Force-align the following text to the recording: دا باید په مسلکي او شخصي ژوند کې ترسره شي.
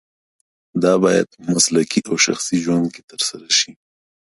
دا 0.83 0.93
باید 1.03 1.27
په 1.33 1.39
مسلکي 1.53 2.01
او 2.09 2.15
شخصي 2.25 2.57
ژوند 2.63 2.85
کې 2.95 3.01
ترسره 3.11 3.49
شي. 3.59 3.71